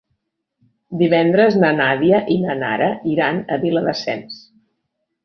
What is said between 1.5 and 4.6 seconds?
na Nàdia i na Nara iran a Viladasens.